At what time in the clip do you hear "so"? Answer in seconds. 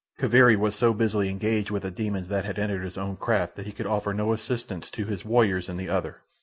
0.73-0.95